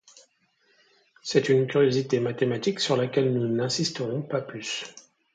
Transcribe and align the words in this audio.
C'est 1.21 1.47
une 1.49 1.67
curiosité 1.67 2.19
mathématique 2.19 2.79
sur 2.79 2.97
laquelle 2.97 3.31
nous 3.31 3.47
n'insisterons 3.47 4.23
pas 4.23 4.41
plus. 4.41 4.83